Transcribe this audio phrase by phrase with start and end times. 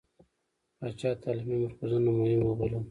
[0.77, 2.73] پاچا تعليمي مرکزونه مهم ووبلل.